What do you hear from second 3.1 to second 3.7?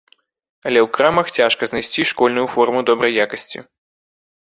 якасці.